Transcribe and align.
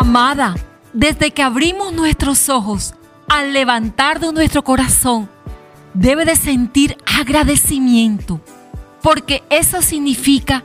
Amada, 0.00 0.54
desde 0.92 1.32
que 1.32 1.42
abrimos 1.42 1.92
nuestros 1.92 2.48
ojos, 2.48 2.94
al 3.28 3.52
levantar 3.52 4.20
de 4.20 4.32
nuestro 4.32 4.62
corazón, 4.62 5.28
debe 5.92 6.24
de 6.24 6.36
sentir 6.36 6.96
agradecimiento, 7.04 8.40
porque 9.02 9.42
eso 9.50 9.82
significa 9.82 10.62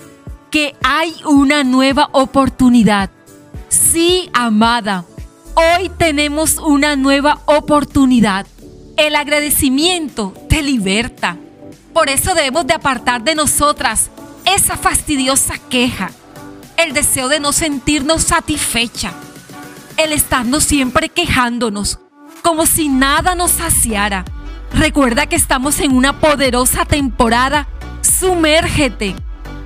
que 0.52 0.76
hay 0.84 1.16
una 1.26 1.64
nueva 1.64 2.10
oportunidad. 2.12 3.10
Sí, 3.70 4.30
amada, 4.34 5.04
hoy 5.56 5.90
tenemos 5.98 6.60
una 6.60 6.96
nueva 6.96 7.42
oportunidad. 7.46 8.46
El 8.98 9.16
agradecimiento 9.16 10.32
te 10.48 10.62
liberta. 10.62 11.38
Por 11.92 12.08
eso 12.08 12.36
debemos 12.36 12.68
de 12.68 12.76
apartar 12.76 13.24
de 13.24 13.34
nosotras 13.34 14.12
esa 14.46 14.78
fastidiosa 14.78 15.56
queja, 15.72 16.12
el 16.78 16.94
deseo 16.94 17.30
de 17.30 17.40
no 17.40 17.52
sentirnos 17.54 18.24
satisfecha, 18.24 19.14
el 19.98 20.12
estarnos 20.12 20.64
siempre 20.64 21.10
quejándonos, 21.10 22.00
como 22.42 22.66
si 22.66 22.90
nada 22.90 23.36
nos 23.36 23.52
saciara. 23.52 24.26
Recuerda 24.74 25.28
que 25.28 25.36
estamos 25.36 25.80
en 25.80 25.96
una 25.96 26.20
poderosa 26.20 26.86
temporada. 26.86 27.68
Sumérgete. 28.02 29.16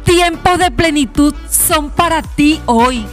Tiempos 0.03 0.59
de 0.59 0.69
plenitud 0.71 1.33
son 1.49 1.89
para 1.89 2.21
ti 2.21 2.59
hoy. 2.65 3.05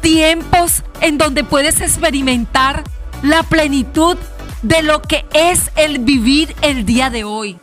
Tiempos 0.00 0.82
en 1.00 1.18
donde 1.18 1.42
puedes 1.44 1.80
experimentar 1.80 2.84
la 3.22 3.42
plenitud 3.42 4.16
de 4.62 4.82
lo 4.82 5.02
que 5.02 5.26
es 5.32 5.70
el 5.76 6.00
vivir 6.00 6.54
el 6.62 6.84
día 6.84 7.10
de 7.10 7.24
hoy. 7.24 7.58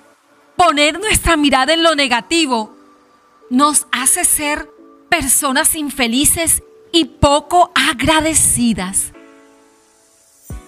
Poner 0.56 1.00
nuestra 1.00 1.38
mirada 1.38 1.73
en 1.73 1.84
lo 1.84 1.95
negativo 1.95 2.76
nos 3.50 3.88
hace 3.92 4.26
ser 4.26 4.70
personas 5.09 5.76
infelices 5.76 6.63
y 6.91 7.05
poco 7.05 7.72
agradecidas. 7.75 9.11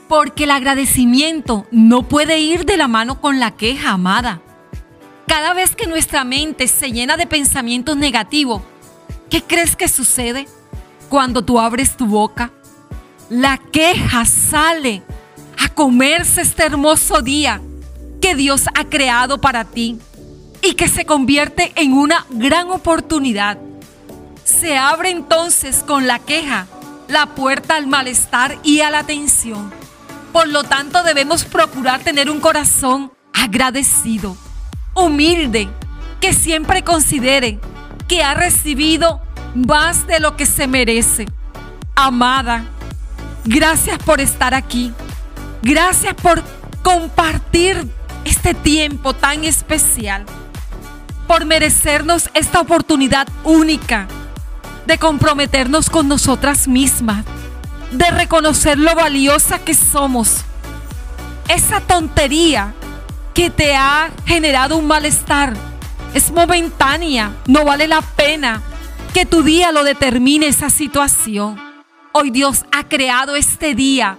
Porque 0.08 0.44
el 0.44 0.52
agradecimiento 0.52 1.66
no 1.72 2.04
puede 2.04 2.40
ir 2.40 2.66
de 2.66 2.78
la 2.78 2.88
mano 2.88 3.22
con 3.22 3.40
la 3.40 3.52
queja, 3.52 3.92
amada. 3.92 4.42
Cada 5.28 5.54
vez 5.54 5.76
que 5.76 5.88
nuestra 5.88 6.26
mente 6.26 6.68
se 6.68 6.92
llena 6.92 7.16
de 7.16 7.28
pensamientos 7.28 7.96
negativos, 7.96 8.62
¿qué 9.30 9.42
crees 9.42 9.78
que 9.78 9.88
sucede 9.88 10.48
cuando 11.08 11.44
tú 11.44 11.60
abres 11.60 11.96
tu 11.96 12.06
boca? 12.06 12.52
La 13.30 13.58
queja 13.58 14.26
sale 14.26 15.02
a 15.58 15.70
comerse 15.70 16.42
este 16.42 16.64
hermoso 16.64 17.22
día 17.22 17.62
que 18.22 18.36
Dios 18.36 18.66
ha 18.76 18.84
creado 18.90 19.40
para 19.40 19.64
ti 19.64 19.98
y 20.62 20.74
que 20.74 20.90
se 20.90 21.06
convierte 21.06 21.72
en 21.76 21.94
una 21.94 22.26
gran 22.30 22.70
oportunidad. 22.70 23.58
Se 24.44 24.78
abre 24.78 25.10
entonces 25.10 25.84
con 25.86 26.08
la 26.08 26.20
queja 26.20 26.68
la 27.08 27.28
puerta 27.28 27.76
al 27.76 27.88
malestar 27.88 28.58
y 28.64 28.82
a 28.82 28.90
la 28.90 29.04
tensión. 29.04 29.72
Por 30.32 30.48
lo 30.48 30.64
tanto, 30.64 31.04
debemos 31.04 31.44
procurar 31.44 32.00
tener 32.02 32.30
un 32.30 32.40
corazón 32.40 33.12
agradecido, 33.34 34.38
humilde, 34.94 35.70
que 36.22 36.34
siempre 36.34 36.84
considere 36.84 37.60
que 38.08 38.24
ha 38.24 38.34
recibido 38.34 39.22
más 39.54 40.08
de 40.08 40.20
lo 40.20 40.38
que 40.38 40.46
se 40.46 40.68
merece. 40.68 41.28
Amada, 41.96 42.64
gracias 43.44 43.98
por 44.00 44.22
estar 44.22 44.54
aquí. 44.54 44.94
Gracias 45.62 46.14
por 46.16 46.42
compartir 46.82 47.88
este 48.24 48.54
tiempo 48.54 49.14
tan 49.14 49.44
especial. 49.44 50.26
Por 51.28 51.46
merecernos 51.46 52.30
esta 52.34 52.62
oportunidad 52.62 53.28
única 53.44 54.08
de 54.86 54.98
comprometernos 54.98 55.90
con 55.90 56.08
nosotras 56.08 56.68
mismas 56.68 57.26
de 57.92 58.10
reconocer 58.10 58.80
lo 58.80 58.96
valiosa 58.96 59.60
que 59.60 59.74
somos. 59.74 60.44
Esa 61.48 61.82
tontería 61.82 62.74
que 63.34 63.50
te 63.50 63.76
ha 63.76 64.10
generado 64.26 64.78
un 64.78 64.88
malestar 64.88 65.54
es 66.14 66.32
momentánea, 66.32 67.32
no 67.48 67.66
vale 67.66 67.88
la 67.88 68.02
pena 68.02 68.62
que 69.14 69.26
tu 69.26 69.44
día 69.44 69.72
lo 69.72 69.84
determine 69.84 70.48
esa 70.48 70.70
situación. 70.70 71.60
Hoy 72.14 72.32
Dios 72.32 72.66
ha 72.72 72.86
creado 72.86 73.36
este 73.36 73.76
día 73.76 74.18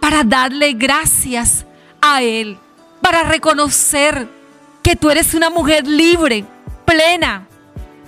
para 0.00 0.24
darle 0.24 0.72
gracias 0.72 1.66
a 2.00 2.22
Él, 2.22 2.58
para 3.00 3.22
reconocer 3.22 4.28
que 4.82 4.96
tú 4.96 5.10
eres 5.10 5.34
una 5.34 5.48
mujer 5.48 5.86
libre, 5.86 6.44
plena, 6.84 7.46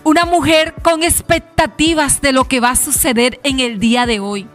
una 0.05 0.27
mujer 0.27 0.75
con 0.83 1.03
expectativas 1.03 2.21
de 2.21 2.33
lo 2.33 2.45
que 2.45 2.61
va 2.61 2.71
a 2.71 2.77
suceder 2.77 3.41
en 3.43 3.59
el 3.59 3.81
día 3.81 4.05
de 4.05 4.21
hoy. 4.21 4.47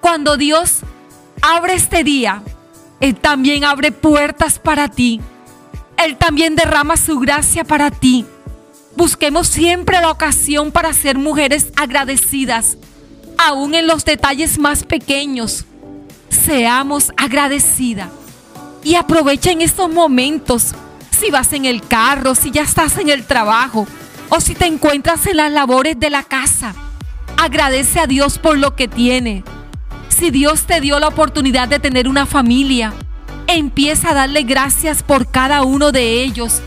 Cuando 0.00 0.36
Dios 0.38 0.80
abre 1.42 1.74
este 1.74 2.02
día, 2.02 2.42
Él 3.00 3.14
también 3.14 3.64
abre 3.64 3.92
puertas 3.92 4.58
para 4.58 4.88
ti. 4.88 5.20
Él 6.02 6.16
también 6.16 6.56
derrama 6.56 6.96
su 6.96 7.18
gracia 7.20 7.64
para 7.64 7.90
ti. 7.90 8.24
Busquemos 8.96 9.48
siempre 9.48 10.00
la 10.00 10.10
ocasión 10.10 10.72
para 10.72 10.92
ser 10.92 11.18
mujeres 11.18 11.68
agradecidas, 11.76 12.78
aún 13.36 13.74
en 13.74 13.86
los 13.86 14.04
detalles 14.04 14.58
más 14.58 14.82
pequeños. 14.84 15.66
Seamos 16.30 17.12
agradecidas 17.16 18.08
y 18.82 18.94
aprovecha 18.94 19.50
en 19.50 19.60
estos 19.60 19.92
momentos. 19.92 20.74
Si 21.18 21.30
vas 21.30 21.52
en 21.52 21.64
el 21.64 21.86
carro, 21.86 22.34
si 22.34 22.50
ya 22.50 22.62
estás 22.62 22.98
en 22.98 23.08
el 23.08 23.24
trabajo 23.24 23.86
o 24.28 24.40
si 24.40 24.54
te 24.54 24.66
encuentras 24.66 25.26
en 25.26 25.38
las 25.38 25.52
labores 25.52 25.98
de 25.98 26.10
la 26.10 26.22
casa, 26.22 26.74
agradece 27.36 28.00
a 28.00 28.06
Dios 28.06 28.38
por 28.38 28.58
lo 28.58 28.76
que 28.76 28.88
tiene 28.88 29.44
si 30.14 30.30
Dios 30.30 30.62
te 30.62 30.80
dio 30.80 31.00
la 31.00 31.08
oportunidad 31.08 31.68
de 31.68 31.80
tener 31.80 32.08
una 32.08 32.24
familia, 32.24 32.94
empieza 33.46 34.10
a 34.10 34.14
darle 34.14 34.44
gracias 34.44 35.02
por 35.02 35.30
cada 35.30 35.62
uno 35.62 35.92
de 35.92 36.22
ellos. 36.22 36.62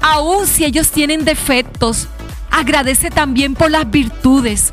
Aun 0.00 0.46
si 0.46 0.64
ellos 0.64 0.90
tienen 0.90 1.24
defectos, 1.24 2.08
agradece 2.50 3.10
también 3.10 3.54
por 3.54 3.70
las 3.70 3.90
virtudes, 3.90 4.72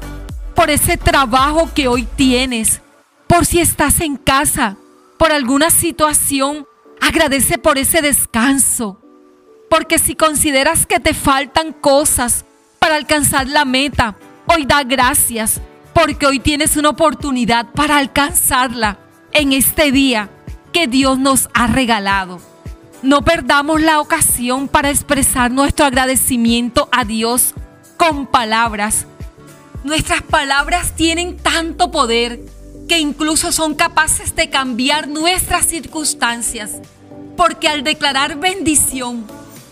por 0.56 0.69
ese 0.69 0.97
trabajo 0.97 1.69
que 1.75 1.88
hoy 1.88 2.07
tienes, 2.16 2.81
por 3.28 3.46
si 3.46 3.59
estás 3.59 4.00
en 4.00 4.16
casa, 4.16 4.78
por 5.18 5.31
alguna 5.31 5.69
situación, 5.69 6.66
agradece 7.02 7.57
por 7.57 7.78
ese 7.78 8.02
descanso. 8.02 9.02
Porque 9.75 10.00
si 10.00 10.16
consideras 10.16 10.86
que 10.86 11.02
te 11.02 11.13
faltan 11.13 11.74
cosas 11.74 12.46
para 12.80 12.96
alcanzar 12.96 13.50
la 13.50 13.66
meta, 13.66 14.16
hoy 14.46 14.66
da 14.66 14.84
gracias 14.84 15.59
porque 15.94 16.25
hoy 16.25 16.40
tienes 16.40 16.78
una 16.78 16.91
oportunidad 16.91 17.74
para 17.74 17.97
alcanzarla 17.97 19.00
en 19.34 19.52
este 19.52 19.91
día 19.91 20.30
que 20.72 20.88
Dios 20.88 21.19
nos 21.19 21.50
ha 21.53 21.68
regalado. 21.68 22.40
No 23.02 23.25
perdamos 23.25 23.81
la 23.81 24.00
ocasión 24.00 24.69
para 24.69 24.91
expresar 24.91 25.52
nuestro 25.52 25.86
agradecimiento 25.86 26.88
a 26.94 27.03
Dios 27.03 27.53
con 27.97 28.28
palabras. 28.28 29.07
Nuestras 29.84 30.22
palabras 30.22 30.96
tienen 30.96 31.36
tanto 31.36 31.92
poder 31.92 32.40
que 32.88 33.00
incluso 33.00 33.52
son 33.52 33.75
capaces 33.75 34.38
de 34.38 34.50
cambiar 34.50 35.09
nuestras 35.09 35.66
circunstancias, 35.66 36.75
porque 37.36 37.68
al 37.68 37.84
declarar 37.84 38.40
bendición, 38.40 39.25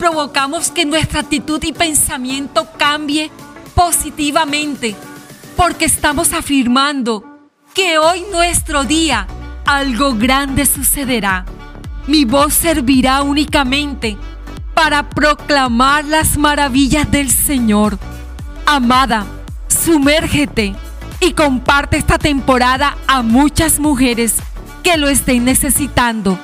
provocamos 0.04 0.70
que 0.70 0.84
nuestra 0.84 1.22
actitud 1.22 1.64
y 1.64 1.72
pensamiento 1.72 2.68
cambie 2.78 3.32
positivamente 3.74 4.98
porque 5.56 5.86
estamos 5.86 6.34
afirmando 6.34 7.24
que 7.74 7.98
hoy 7.98 8.26
nuestro 8.30 8.84
día 8.84 9.26
algo 9.66 10.14
grande 10.14 10.66
sucederá. 10.66 11.46
Mi 12.06 12.26
voz 12.26 12.54
servirá 12.54 13.22
únicamente 13.22 14.18
para 14.74 15.10
proclamar 15.10 16.04
las 16.04 16.38
maravillas 16.38 17.10
del 17.10 17.32
Señor. 17.32 17.98
Amada, 18.66 19.26
sumérgete 19.70 20.76
y 21.22 21.32
comparte 21.32 21.96
esta 21.96 22.18
temporada 22.18 22.98
a 23.08 23.22
muchas 23.22 23.80
mujeres 23.80 24.36
que 24.84 24.98
lo 24.98 25.08
estén 25.08 25.46
necesitando. 25.46 26.38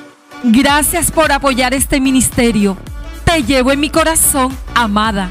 Gracias 0.44 1.10
por 1.10 1.30
apoyar 1.30 1.74
este 1.74 2.00
ministerio. 2.00 2.78
Te 3.30 3.44
llevo 3.44 3.70
en 3.70 3.78
mi 3.78 3.90
corazón, 3.90 4.50
amada. 4.74 5.30